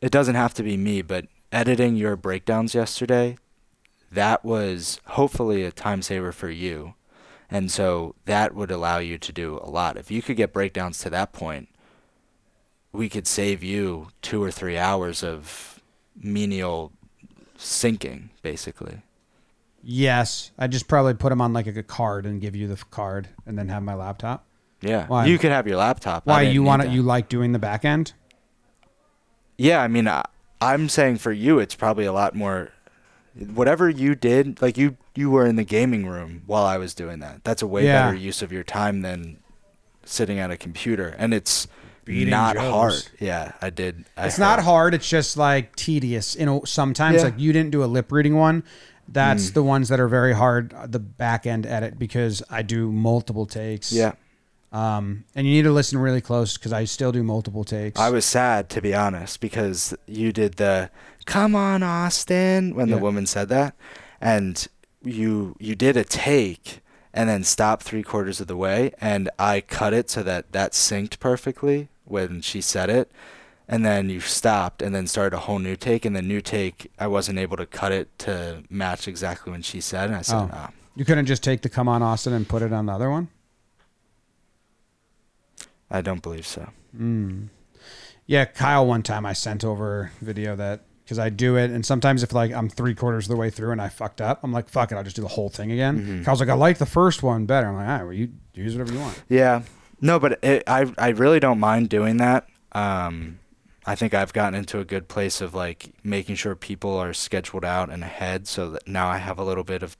[0.00, 3.36] it doesn't have to be me, but editing your breakdowns yesterday,
[4.10, 6.94] that was hopefully a time saver for you.
[7.50, 9.96] And so that would allow you to do a lot.
[9.96, 11.68] If you could get breakdowns to that point,
[12.92, 15.80] we could save you 2 or 3 hours of
[16.20, 16.92] menial
[17.58, 19.02] syncing basically.
[19.82, 23.28] yes i just probably put them on like a card and give you the card
[23.46, 24.44] and then have my laptop
[24.82, 25.06] Yeah.
[25.06, 25.26] Why?
[25.26, 26.26] You could have your laptop.
[26.26, 26.90] Why you want it?
[26.90, 28.12] you like doing the back end
[29.58, 30.24] Yeah, I mean, I,
[30.60, 32.70] I'm saying for you, it's probably a lot more.
[33.54, 37.20] Whatever you did, like you, you were in the gaming room while I was doing
[37.20, 37.44] that.
[37.44, 38.06] That's a way Yeah.
[38.06, 39.36] better use of your time than
[40.04, 41.68] sitting at a computer, and it's
[42.04, 42.94] Beating not hard.
[43.20, 44.06] Yeah, I did.
[44.16, 47.24] I it's not hard it's just like tedious you know sometimes Yeah.
[47.24, 48.64] like you didn't do a lip reading one
[49.06, 49.54] that's Mm.
[49.54, 53.44] the ones that are very hard uh, the back end edit because i do multiple
[53.46, 54.12] takes Yeah,
[54.72, 58.08] um and you need to listen really close because i still do multiple takes I
[58.10, 60.90] was sad to be honest because you did the
[61.26, 62.96] "Come on, Austin" when Yeah.
[62.96, 63.74] the woman said that,
[64.20, 64.66] and
[65.02, 66.80] you you did a take
[67.12, 70.72] and then stopped three quarters of the way, and I cut it so that that
[70.72, 73.10] synced perfectly when she said it,
[73.68, 76.90] and then you stopped and then started a whole new take, and the new take
[76.98, 80.36] I wasn't able to cut it to match exactly when she said, and I said,
[80.36, 80.50] Oh.
[80.52, 83.10] "Ah, you couldn't just take the come on austin and put it on the other
[83.10, 83.28] one
[85.90, 86.68] I don't believe so."
[88.26, 88.86] Yeah, Kyle.
[88.86, 92.52] One time I sent over video that because I do it, and sometimes if like
[92.52, 94.94] I'm three quarters of the way through and I fucked up, I'm like, fuck it,
[94.94, 95.98] I'll just do the whole thing again.
[95.98, 96.22] Mm-hmm.
[96.22, 97.66] Kyle's like, I like the first one better.
[97.66, 99.20] I'm like, all right, well, you use whatever you want.
[99.28, 99.62] Yeah.
[100.00, 102.46] No, but it, I I really don't mind doing that.
[102.70, 103.40] Um,
[103.84, 107.64] I think I've gotten into a good place of like making sure people are scheduled
[107.64, 109.96] out and ahead, so that now I have a little bit of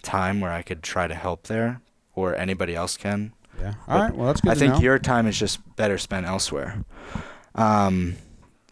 [0.00, 1.82] time where I could try to help there,
[2.14, 3.34] or anybody else can.
[3.60, 3.74] Yeah.
[3.86, 4.16] All right.
[4.16, 4.52] Well, that's good.
[4.52, 4.80] I think know.
[4.80, 6.82] your time is just better spent elsewhere.
[7.54, 8.16] Um,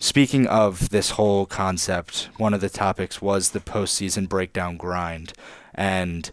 [0.03, 5.33] speaking of this whole concept, one of the topics was the postseason breakdown grind,
[5.73, 6.33] and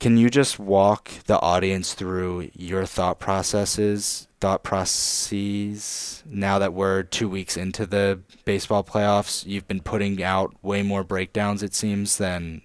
[0.00, 6.24] can you just walk the audience through your thought processes, thought processes?
[6.26, 11.04] Now that we're two weeks into the baseball playoffs, you've been putting out way more
[11.04, 12.60] breakdowns, it seems, than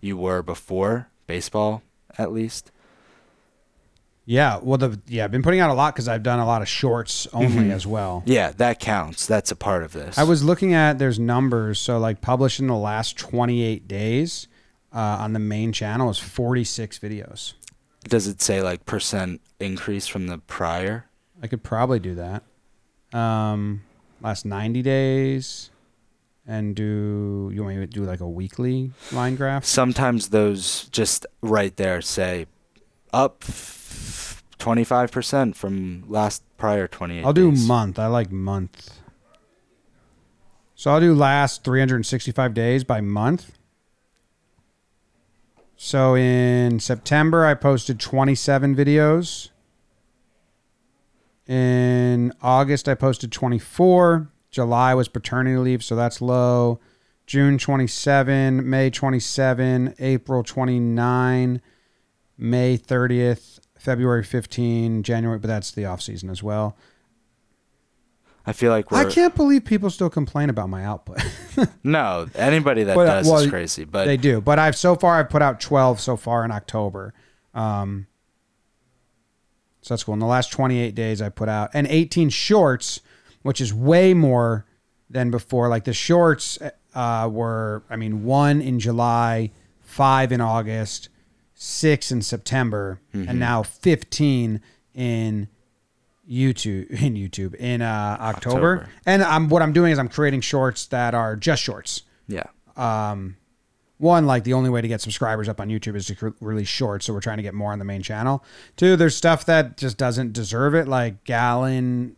[0.00, 1.82] you were before baseball,
[2.16, 2.71] at least.
[4.24, 4.58] Yeah.
[4.62, 6.68] Well, the yeah, I've been putting out a lot because I've done a lot of
[6.68, 8.22] shorts only as well.
[8.26, 9.26] Yeah, that counts.
[9.26, 10.16] That's a part of this.
[10.18, 11.78] I was looking at there's numbers.
[11.78, 14.46] So like published in the last 28 days
[14.94, 17.54] uh, on the main channel is 46 videos.
[18.04, 21.06] Does it say like percent increase from the prior?
[21.42, 22.42] I could probably do that.
[23.16, 23.82] Um,
[24.20, 25.70] last 90 days,
[26.46, 29.64] and do you want me to do like a weekly line graph?
[29.64, 32.46] Sometimes those just right there say
[33.12, 33.44] up
[34.58, 37.24] twenty five percent from last prior twenty eight.
[37.24, 37.98] I'll do month.
[37.98, 39.00] I like month.
[40.74, 43.52] So I'll do last 365 days by month.
[45.76, 49.50] So in September, I posted 27 videos.
[51.46, 54.28] In August, I posted 24.
[54.50, 56.80] July was paternity leave, so that's low.
[57.26, 61.62] June 27, May 27, April 29,
[62.36, 66.76] May 30th, February 15, January, but that's the off season as well.
[68.46, 71.20] I feel like we're I can't believe people still complain about my output.
[71.82, 74.40] no anybody that But, does well, is crazy, but they do.
[74.40, 77.12] But I've so far I've put out 12 so far in October.
[77.54, 78.06] Um,
[79.80, 80.14] so that's cool.
[80.14, 83.00] In the last 28 days, I put out and 18 shorts,
[83.42, 84.64] which is way more
[85.10, 85.68] than before.
[85.68, 86.56] Like the shorts
[86.94, 91.08] uh, were, I mean, one in July, five in August,
[91.62, 94.60] six in September, and now 15
[94.94, 95.48] in
[96.28, 98.76] YouTube in YouTube in uh, October.
[98.78, 98.88] October.
[99.06, 102.44] And I'm what I'm doing is I'm creating shorts that are just shorts yeah.
[102.76, 103.36] Um,
[103.98, 106.68] one, like the only way to get subscribers up on YouTube is to cr- release
[106.68, 107.06] shorts.
[107.06, 108.44] So we're trying to get more on the main channel.
[108.76, 112.16] Two, there's stuff that just doesn't deserve it, like Gallen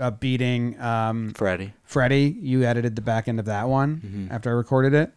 [0.00, 1.72] uh, beating um, Freddie.
[1.84, 2.36] Freddie.
[2.40, 5.12] You edited the back end of that one after I recorded it.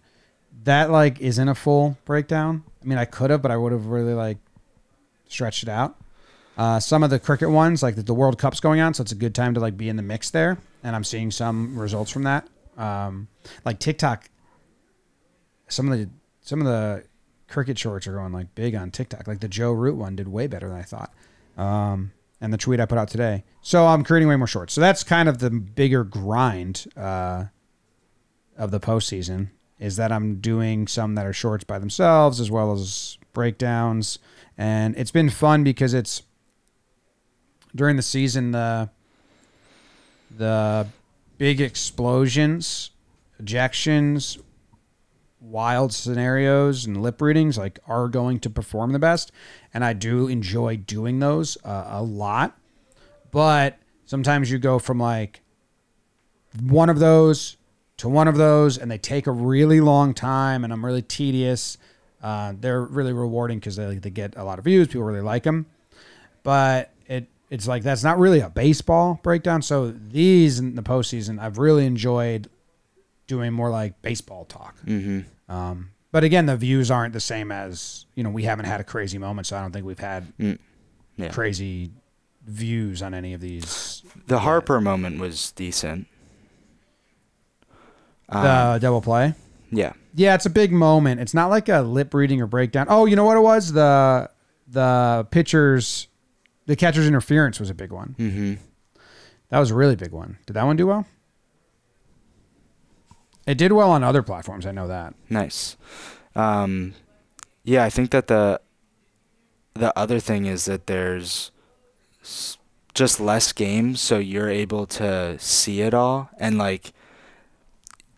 [0.64, 2.64] That like isn't a full breakdown.
[2.88, 4.38] I mean, I could have, but I would have really like
[5.28, 5.98] stretched it out.
[6.58, 9.12] Uh, some of the cricket ones, like the, the World Cup's going on, so it's
[9.12, 12.10] a good time to like be in the mix there, and I'm seeing some results
[12.10, 12.48] from that.
[12.78, 13.28] Um,
[13.66, 14.30] like TikTok,
[15.68, 17.04] some of the some of the
[17.50, 19.28] cricket shorts are going like big on TikTok.
[19.28, 21.14] Like the Joe Root one did way better than I thought.
[21.58, 23.44] Um, and the tweet I put out today.
[23.62, 24.74] So I'm creating way more shorts.
[24.74, 27.46] So that's kind of the bigger grind uh,
[28.58, 32.74] of the postseason is that I'm doing some that are shorts by themselves as well
[32.74, 34.20] as breakdowns.
[34.58, 36.24] And it's been fun because it's
[37.76, 38.90] during the season the
[40.36, 40.88] the
[41.38, 42.90] big explosions,
[43.42, 44.40] ejections,
[45.40, 49.32] wild scenarios and lip readings like are going to perform the best
[49.74, 52.58] and i do enjoy doing those uh, a lot
[53.32, 55.42] but sometimes you go from like
[56.62, 57.57] one of those
[57.98, 61.78] to one of those and they take a really long time and i'm really tedious
[62.24, 65.44] uh, they're really rewarding because they, they get a lot of views people really like
[65.44, 65.66] them
[66.44, 71.40] but it it's like that's not really a baseball breakdown so these in the postseason
[71.40, 72.50] i've really enjoyed
[73.28, 74.78] doing more like baseball talk.
[74.86, 75.52] Mm-hmm.
[75.52, 78.30] Um, but again, the views aren't the same as you know.
[78.30, 81.28] We haven't had a crazy moment, so I don't think we've had Yeah.
[81.34, 81.92] crazy
[82.46, 84.02] views on any of these.
[84.28, 86.08] The Harper moment was decent.
[88.30, 89.34] Um, The double play.
[89.72, 89.94] yeah.
[90.16, 91.22] Yeah, it's a big moment.
[91.22, 92.88] It's not like a lip reading or breakdown.
[92.90, 93.72] Oh, you know what it was?
[93.74, 94.30] The
[94.68, 96.08] the pitchers,
[96.66, 98.16] the catcher's interference was a big one.
[98.18, 98.54] Mm-hmm.
[99.50, 100.38] That was a really big one.
[100.48, 101.06] Did that one do well?
[103.46, 104.66] It did well on other platforms.
[104.66, 105.14] I know that.
[105.30, 105.78] Nice.
[106.36, 106.94] Um,
[107.64, 108.60] yeah, I think that the
[109.76, 111.52] the other thing is that there's
[112.94, 116.92] just less games, so you're able to see it all, and like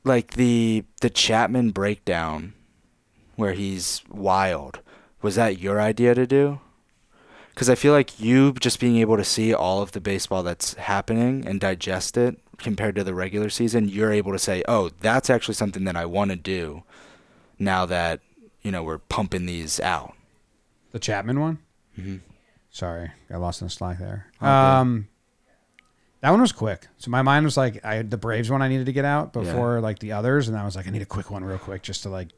[0.10, 2.54] like the the Chapman breakdown,
[3.38, 4.82] where he's wild.
[5.22, 6.60] Was that your idea to do?
[7.54, 10.76] Because I feel like you just being able to see all of the baseball that's
[10.76, 15.30] happening and digest it compared to the regular season, you're able to say, "Oh, that's
[15.30, 16.84] actually something that I want to do."
[17.58, 18.22] Now that
[18.62, 20.16] you know we're pumping these out.
[20.92, 21.60] The Chapman one.
[21.98, 22.18] Mm-hmm.
[22.72, 24.28] Sorry, I lost in the slack there.
[24.42, 24.80] All good.
[24.82, 25.08] Um,
[26.22, 26.88] that one was quick.
[26.98, 29.32] So my mind was like, I had the Braves one I needed to get out
[29.34, 31.82] before like the others, and I was like, I need a quick one, real quick,
[31.82, 32.30] just to like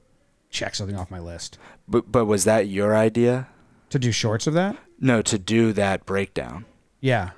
[0.49, 1.57] check something off my list.
[1.87, 3.47] But but was that your idea?
[3.89, 4.77] To do shorts of that?
[4.99, 6.65] No, to do that breakdown.
[7.01, 7.31] Yeah,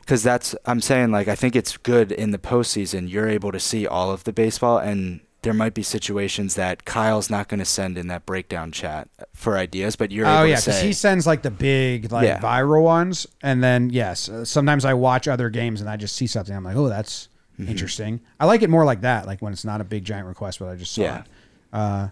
[0.00, 3.10] Because that's I'm saying like I think it's good in the postseason.
[3.10, 7.30] You're able to see all of the baseball, and there might be situations that Kyle's
[7.30, 10.80] not going to send in that breakdown chat for ideas, but you're oh yeah, because
[10.80, 12.40] he sends like the big like Yeah.
[12.40, 16.26] viral ones, and then yes, uh, sometimes I watch other games and I just see
[16.26, 16.54] something.
[16.54, 17.70] I'm like, oh, that's Mm-hmm.
[17.72, 18.20] interesting.
[18.38, 20.68] I like it more like that, like when it's not a big giant request, but
[20.68, 21.18] I just saw Yeah.
[21.18, 21.26] it.
[21.72, 22.08] Uh,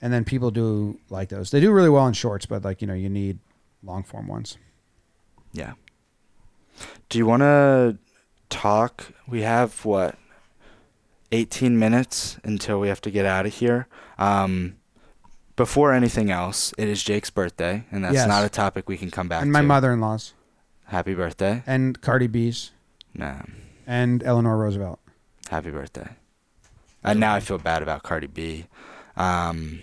[0.00, 1.50] and then people do like those.
[1.50, 3.40] They do really well in shorts, but like you know, you need
[3.82, 4.56] long form ones.
[5.52, 5.72] Yeah.
[7.08, 7.98] Do you want to
[8.50, 9.12] talk?
[9.26, 10.16] We have what?
[11.34, 13.86] 18 minutes until we have to get out of here.
[14.18, 14.76] Um,
[15.56, 18.26] before anything else, it is Jake's birthday, and that's Yes.
[18.28, 19.42] not a topic we can come back to.
[19.42, 19.66] and my to.
[19.66, 20.32] mother-in-law's,
[20.86, 21.62] Happy birthday.
[21.66, 22.70] and Cardi B's,
[23.14, 23.42] Nah.
[23.86, 24.98] and Eleanor Roosevelt.
[25.50, 26.08] Happy birthday.
[27.02, 28.66] And now I feel bad about Cardi B.
[29.16, 29.80] Um,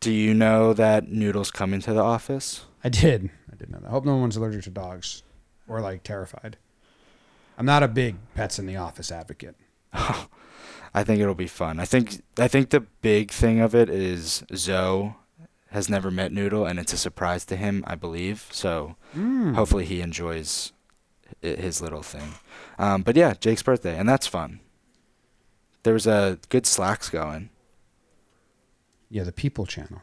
[0.00, 2.64] do you know that Noodle's coming to the office?
[2.84, 3.30] I did.
[3.52, 3.88] I did know that.
[3.88, 5.22] I hope no one's allergic to dogs
[5.66, 6.56] or like terrified.
[7.58, 9.56] I'm not a big pets in the office advocate.
[9.92, 11.80] I think it'll be fun.
[11.80, 15.14] I think I think the big thing of it is Zoe
[15.70, 18.46] has never met Noodle, and it's a surprise to him, I believe.
[18.52, 19.54] So Mm.
[19.54, 20.72] hopefully he enjoys
[21.42, 22.34] his little thing.
[22.78, 24.60] Um, but yeah, Jake's birthday, and that's fun.
[25.84, 27.50] There was a good slacks going.
[29.10, 30.02] Yeah, the People channel.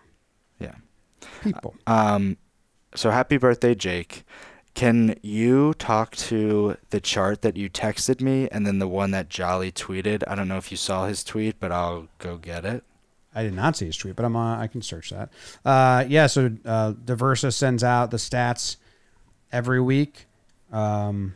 [0.59, 0.75] Yeah.
[1.43, 1.75] People.
[1.87, 2.37] Um,
[2.95, 4.23] so happy birthday, Jake.
[4.73, 9.29] Can you talk to the chart that you texted me and then the one that
[9.29, 10.23] Jolly tweeted?
[10.27, 12.83] I don't know if you saw his tweet, but I'll go get it.
[13.33, 15.29] I did not see his tweet, but I'm uh, I can search that.
[15.63, 18.77] Uh, yeah, so uh, Diversa sends out the stats
[19.51, 20.25] every week
[20.71, 21.33] um,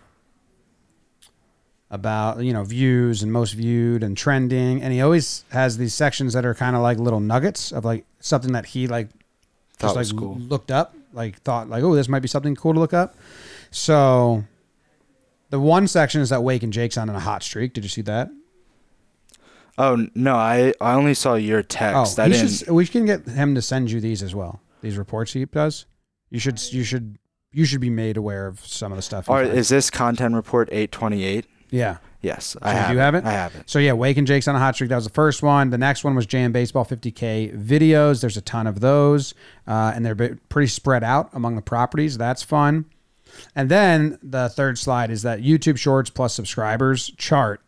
[1.89, 6.33] about you know views and most viewed and trending, and he always has these sections
[6.33, 9.09] that are kind of like little nuggets of like something that he like
[9.77, 10.35] Thought just like cool.
[10.37, 13.15] looked up, like thought like oh this might be something cool to look up.
[13.71, 14.43] So
[15.49, 17.73] the one section is that Wake and Jake's on in a hot streak.
[17.73, 18.29] Did you see that?
[19.77, 22.19] Oh no, I I only saw your Oh, text.
[22.19, 22.49] I he didn't.
[22.49, 24.61] should, we can get him to send you these as well.
[24.81, 25.85] These reports he does.
[26.29, 27.17] You should you should
[27.51, 29.27] you should be made aware of some of the stuff.
[29.27, 31.45] he Or is this content report 828?
[31.71, 31.97] yeah.
[32.25, 32.91] Yes, I So have.
[32.93, 33.23] you have it?
[33.23, 33.69] I have it.
[33.69, 34.89] So yeah, Wake and Jake's on a hot streak.
[34.89, 35.69] That was the first one.
[35.69, 38.21] The next one was JM Baseball 50K videos.
[38.21, 39.33] There's a ton of those,
[39.67, 40.15] uh, and they're
[40.49, 42.17] pretty spread out among the properties.
[42.17, 42.85] That's fun.
[43.55, 47.61] And then the third slide is that YouTube Shorts plus subscribers chart,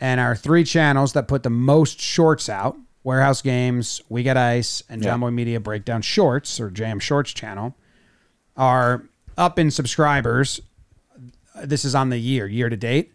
[0.00, 4.82] and our three channels that put the most shorts out: Warehouse Games, We Got Ice,
[4.88, 5.00] and.
[5.02, 7.74] Jomboy Media Breakdown Shorts or JM Shorts channel
[8.56, 9.04] are
[9.38, 10.60] up in subscribers.
[11.62, 13.12] This is on the year, year to date.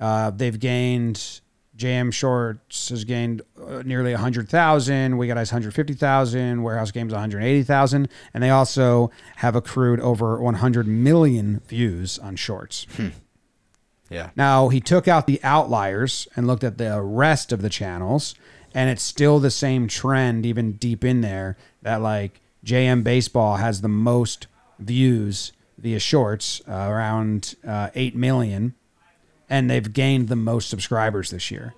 [0.00, 1.40] Uh, they've gained.
[1.76, 5.18] JM Shorts has gained uh, nearly 100,000.
[5.18, 6.62] We got Ice 150,000.
[6.62, 8.08] Warehouse Games 180,000.
[8.32, 12.86] And they also have accrued over 100 million views on Shorts.
[14.08, 14.30] Yeah.
[14.36, 18.34] Now, he took out the outliers and looked at the rest of the channels,
[18.72, 23.80] and it's still the same trend, even deep in there, that like JM Baseball has
[23.80, 24.46] the most
[24.78, 28.74] views via shorts, uh, around uh, 8 million,
[29.48, 31.74] and they've gained the most subscribers this year.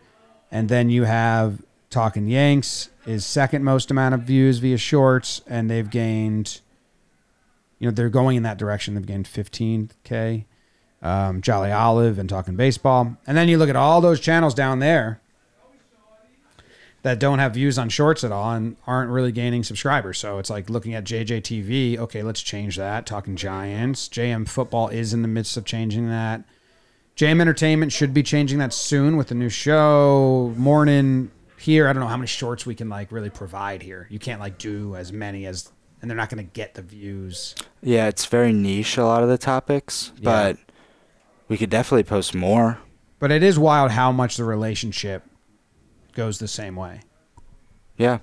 [0.50, 5.70] And then you have Talking Yanks is second most amount of views via shorts, and
[5.70, 6.60] they've gained,
[7.78, 8.94] you know, they're going in that direction.
[8.94, 10.44] They've gained 15K
[11.02, 13.16] um, Jolly Olive and Talking Baseball.
[13.26, 15.20] And then you look at all those channels down there
[17.02, 20.18] that don't have views on shorts at all and aren't really gaining subscribers.
[20.18, 21.96] So it's like looking at JJTV.
[21.98, 23.06] Okay, let's change that.
[23.06, 24.08] Talking Giants.
[24.08, 26.42] JM Football is in the midst of changing that.
[27.16, 30.52] JM Entertainment should be changing that soon with the new show.
[30.56, 31.88] Morning here.
[31.88, 34.06] I don't know how many shorts we can like really provide here.
[34.10, 37.54] You can't like do as many as, and they're not going to get the views.
[37.82, 40.24] Yeah, it's very niche a lot of the topics, Yeah.
[40.24, 40.58] but
[41.48, 42.78] we could definitely post more.
[43.18, 45.24] But it is wild how much the relationship
[46.18, 47.00] goes the same way.
[47.96, 48.18] Yeah.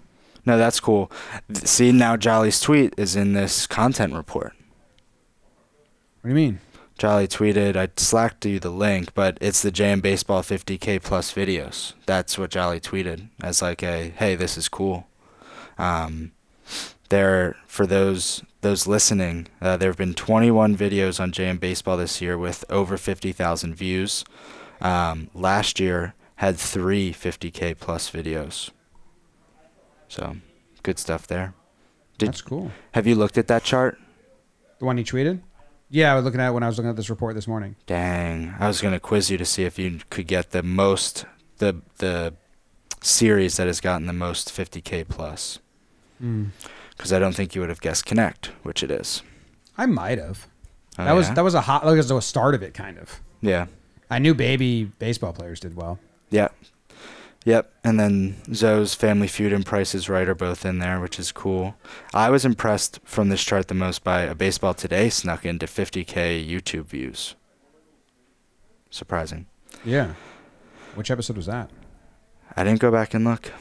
[0.45, 1.09] No, that's cool.
[1.53, 4.51] See, now Jolly's tweet is in this content report.
[6.19, 6.59] What do you mean?
[6.97, 11.93] Jolly tweeted, I slacked you the link, but it's the JM Baseball 50K plus videos.
[12.05, 15.07] That's what Jolly tweeted as like a, hey, this is cool.
[15.77, 16.33] Um,
[17.07, 22.19] there, for those those listening, uh, there have been 21 videos on JM Baseball this
[22.19, 24.25] year with over 50,000 views.
[24.81, 28.71] Um, last year had three 50K plus videos.
[30.07, 30.37] So,
[30.83, 31.53] good stuff there.
[32.17, 32.71] Did, That's cool.
[32.93, 33.97] Have you looked at that chart?
[34.79, 35.41] The one he tweeted?
[35.89, 37.75] Yeah, I was looking at it when I was looking at this report this morning.
[37.85, 41.25] Dang, I was gonna quiz you to see if you could get the most
[41.57, 42.33] the the
[43.01, 45.59] series that has gotten the most 50k plus.
[46.19, 46.45] Hmm.
[46.97, 49.21] Because I don't think you would have guessed Connect, which it is.
[49.77, 50.47] I might have.
[50.97, 53.21] Oh, that was that was a hot that was the start of it kind of.
[53.41, 53.67] yeah,
[54.09, 55.99] I knew baby baseball players did well.
[56.29, 56.49] Yeah,
[57.45, 57.73] yep.
[57.83, 61.31] And then Zoe's Family Feud and Price is Right are both in there, which is
[61.31, 61.75] cool.
[62.13, 66.47] I was impressed from this chart the most by a Baseball Today snuck into 50k
[66.47, 67.35] YouTube views.
[68.89, 69.47] Surprising.
[69.83, 70.13] Yeah.
[70.95, 71.69] Which episode was that?
[72.55, 73.51] I didn't go back and look.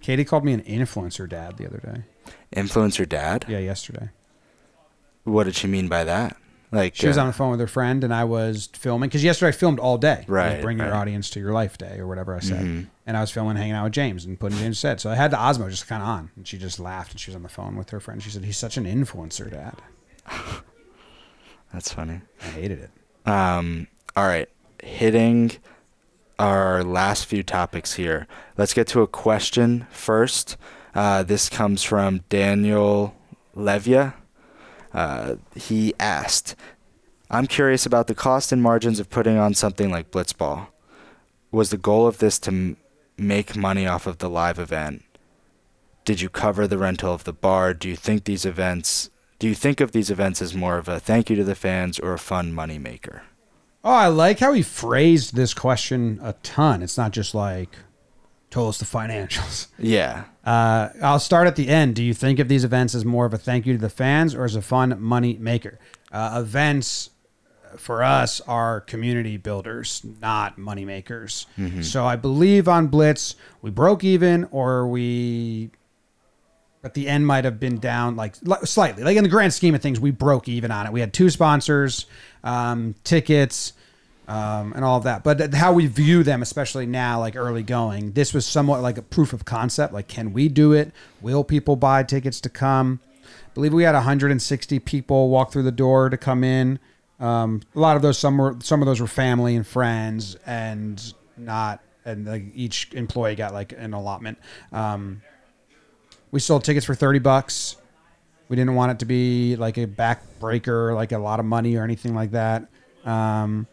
[0.00, 2.04] Katie called me an influencer dad the other day.
[2.54, 3.44] Influencer Dad.
[3.48, 4.10] Yeah, yesterday.
[5.24, 6.36] What did she mean by that?
[6.72, 9.24] Like She was uh, on the phone with her friend, and I was filming because
[9.24, 10.18] yesterday I filmed all day.
[10.20, 12.64] Like, Right, bring your audience to your life day or whatever I said.
[12.64, 12.86] Mhm.
[13.06, 15.00] And I was filming, hanging out with James and putting James said.
[15.00, 17.30] So I had the Osmo just kind of on, and she just laughed, and she
[17.30, 18.22] was on the phone with her friend.
[18.22, 19.74] She said, "He's such an influencer, dad."
[21.72, 22.20] That's funny.
[22.42, 23.28] I hated it.
[23.28, 24.48] Um, all right,
[24.82, 25.52] hitting
[26.38, 28.26] our last few topics here.
[28.56, 30.56] Let's get to a question first.
[30.94, 33.14] Uh, this comes from Daniel
[33.56, 34.14] Levia.
[34.92, 36.56] Uh, he asked,
[37.30, 40.68] "I'm curious about the cost and margins of putting on something like Blitzball.
[41.52, 42.76] was the goal of this to m-
[43.18, 45.02] make money off of the live event?
[46.04, 47.74] Did you cover the rental of the bar?
[47.74, 49.10] Do you think these events
[49.40, 51.98] do you think of these events as more of a thank you to the fans
[51.98, 53.22] or a fun money maker?
[53.82, 56.82] Oh, I like how he phrased this question a ton.
[56.82, 57.70] It's not just like,
[58.50, 59.68] told us the financials.
[59.78, 60.24] Yeah.
[60.44, 61.94] Uh, I'll start at the end.
[61.94, 64.34] Do you think of these events as more of a thank you to the fans
[64.34, 65.78] or as a fun money maker?
[66.12, 67.10] Uh, events
[67.76, 71.46] for us are community builders, not money makers.
[71.82, 75.70] So I believe on Blitz, we broke even or we
[76.82, 78.34] at the end might have been down like
[78.64, 79.02] slightly.
[79.04, 80.92] Like in the grand scheme of things, we broke even on it.
[80.92, 82.06] We had two sponsors,
[82.42, 83.74] um, tickets,
[84.30, 85.24] um, and all of that.
[85.24, 89.02] But how we view them, especially now, like early going, this was somewhat like a
[89.02, 89.92] proof of concept.
[89.92, 90.92] Like, can we do it?
[91.20, 93.00] Will people buy tickets to come?
[93.24, 96.78] I believe we had 160 people walk through the door to come in.
[97.18, 101.12] Um, a lot of those, some were, some of those were family and friends, and
[101.36, 104.38] not, and each employee got like an allotment.
[104.70, 105.22] Um,
[106.30, 107.74] we sold tickets for 30 bucks.
[108.48, 111.82] We didn't want it to be like a backbreaker, like a lot of money or
[111.82, 112.68] anything like that.
[113.04, 113.66] Um,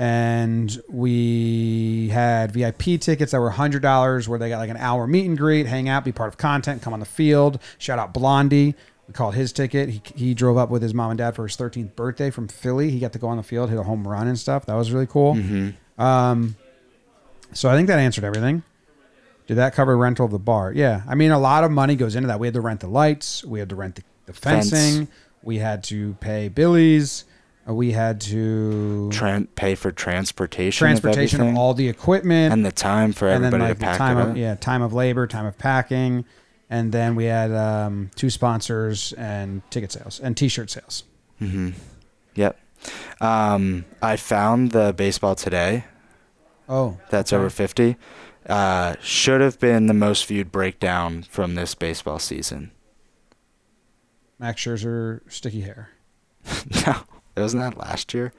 [0.00, 5.26] and we had VIP tickets that were $100 where they got like an hour meet
[5.26, 7.60] and greet, hang out, be part of content, come on the field.
[7.76, 8.74] Shout out Blondie.
[9.06, 9.90] We called his ticket.
[9.90, 12.90] He, he drove up with his mom and dad for his 13th birthday from Philly.
[12.90, 14.64] He got to go on the field, hit a home run and stuff.
[14.64, 15.34] That was really cool.
[15.98, 16.56] Um,
[17.52, 18.62] so I think that answered everything.
[19.48, 20.72] Did that cover rental of the bar?
[20.72, 21.02] Yeah.
[21.06, 22.40] I mean, a lot of money goes into that.
[22.40, 23.44] We had to rent the lights.
[23.44, 24.70] We had to rent the, the Fence.
[24.70, 25.08] fencing.
[25.42, 27.26] We had to pay Billy's.
[27.68, 32.64] Uh, we had to Tran- pay for transportation, transportation of of all the equipment, and
[32.64, 34.36] the time for and then everybody like to pack time it of up.
[34.36, 36.24] yeah time of labor, time of packing,
[36.70, 41.04] and then we had um, two sponsors and ticket sales and T-shirt sales.
[42.34, 42.58] Yep.
[43.20, 45.84] Um, I found the baseball today.
[46.68, 47.40] Oh, That's okay.
[47.40, 47.96] over 50.
[48.48, 52.70] Uh, should have been the most viewed breakdown from this baseball season.
[54.38, 55.90] Max Scherzer sticky hair.
[56.86, 56.96] no,
[57.36, 58.32] wasn't that last year?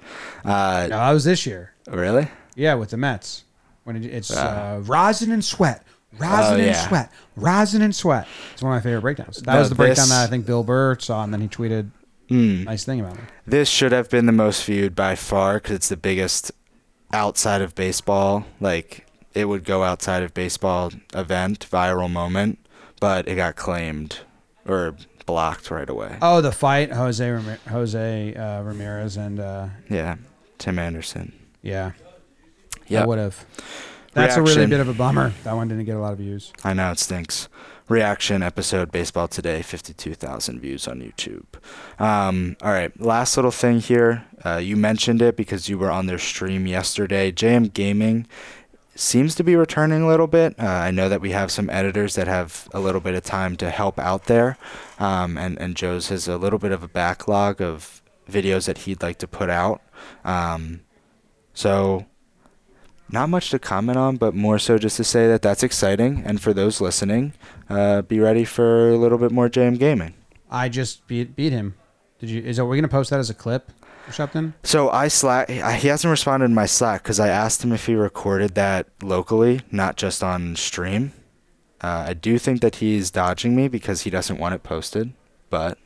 [0.43, 1.73] Uh, No, that was this year.
[1.87, 2.27] Really?
[2.55, 3.43] Yeah, with the Mets.
[3.83, 4.73] When it, it's Ah.
[4.75, 5.83] uh, rosin and sweat,
[6.19, 6.87] rosin Oh, and yeah.
[6.87, 8.27] sweat, rosin and sweat.
[8.53, 9.37] It's one of my favorite breakdowns.
[9.41, 11.47] That No, was the breakdown this- that I think Bill Burr saw, and then he
[11.47, 11.89] tweeted
[12.29, 12.65] Mm.
[12.65, 13.23] nice thing about it.
[13.45, 16.51] This should have been the most viewed by far because it's the biggest
[17.11, 18.45] outside of baseball.
[18.61, 22.59] Like it would go outside of baseball event, viral moment,
[22.99, 24.19] but it got claimed
[24.65, 24.95] or
[25.25, 26.17] blocked right away.
[26.21, 30.15] Oh, the fight, Jose Ramir- Jose uh, Ramirez, and uh, Yeah,
[30.57, 31.33] Tim Anderson.
[31.61, 31.91] yeah,
[32.87, 33.45] Yeah, would have.
[34.13, 35.33] That's a really bit of a bummer.
[35.43, 36.51] That one didn't get a lot of views.
[36.63, 37.47] I know it stinks.
[37.87, 41.43] Reaction episode Baseball Today, 52,000 views on YouTube.
[41.99, 44.25] Um, all right, last little thing here.
[44.45, 47.31] Uh, you mentioned it because you were on their stream yesterday.
[47.31, 48.27] JM Gaming
[49.01, 50.55] seems to be returning a little bit.
[50.59, 53.57] Uh, I know that we have some editors that have a little bit of time
[53.57, 54.57] to help out there.
[54.99, 59.01] Um, and, and Joe's has a little bit of a backlog of videos that he'd
[59.01, 59.81] like to put out.
[60.23, 60.81] Um,
[61.53, 62.05] so
[63.09, 66.21] not much to comment on, but more so just to say that that's exciting.
[66.25, 67.33] And for those listening,
[67.69, 70.13] uh, be ready for a little bit more JM Gaming.
[70.49, 71.75] I just beat beat him.
[72.19, 72.41] Did you?
[72.41, 73.71] Is are we gonna post that as a clip
[74.07, 74.53] or something?
[74.63, 75.49] So I slack.
[75.49, 79.61] He hasn't responded in my Slack because I asked him if he recorded that locally,
[79.71, 81.13] not just on stream.
[81.81, 85.13] Uh, I do think that he's dodging me because he doesn't want it posted,
[85.49, 85.77] but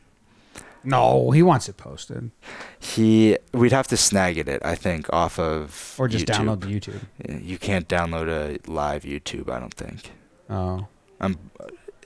[0.84, 2.30] No, he wants it posted
[2.78, 4.62] he we'd have to snag it.
[4.64, 6.34] I think off of or just YouTube.
[6.36, 7.42] download the YouTube.
[7.44, 9.50] You can't download a live YouTube.
[9.50, 10.12] I don't think.
[10.48, 10.86] Oh,
[11.20, 11.38] Um,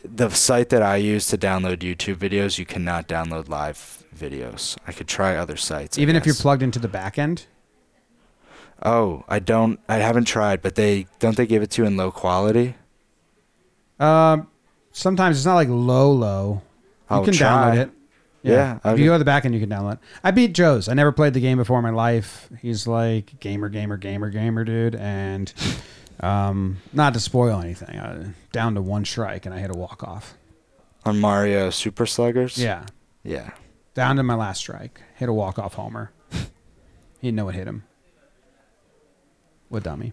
[0.04, 4.76] the site that I use to download YouTube videos, you cannot download live videos.
[4.86, 5.98] I could try other sites.
[5.98, 7.46] Even if you're plugged into the back end.
[8.82, 9.78] Oh, I don't.
[9.88, 12.76] I haven't tried, but they don't they give it to you in low quality.
[13.98, 14.48] Um,
[14.92, 16.62] sometimes it's not like low low.
[17.10, 17.48] You I'll can try.
[17.48, 17.90] download it.
[18.42, 19.02] Yeah, if okay.
[19.02, 19.98] you go to the back end, you can download.
[20.24, 20.88] I beat Joe's.
[20.88, 22.48] I never played the game before in my life.
[22.62, 25.52] He's like gamer, gamer, gamer, gamer, dude, and
[26.22, 30.02] um, not to spoil anything, uh, down to one strike, and I hit a walk
[30.02, 30.34] off.
[31.04, 32.58] On Mario Super Sluggers.
[32.58, 32.84] Yeah,
[33.24, 33.50] Yeah.
[33.94, 36.12] down to my last strike, hit a walk off homer.
[36.30, 36.48] he
[37.28, 37.84] didn't know what hit him.
[39.68, 40.12] What dummy?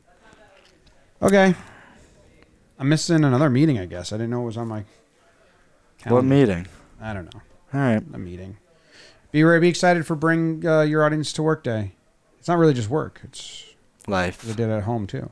[1.22, 1.56] Okay,
[2.80, 3.80] I'm missing another meeting.
[3.80, 4.84] I guess I didn't know it was on my.
[6.06, 6.68] What meeting?
[7.02, 7.42] I don't know.
[7.74, 8.02] All right.
[8.14, 8.58] a meeting.
[9.32, 11.94] Be ready, be excited for bring uh, your audience to work day.
[12.40, 13.20] It's not really just work.
[13.24, 13.66] It's
[14.06, 14.42] they Life.
[14.46, 15.32] did it at home too.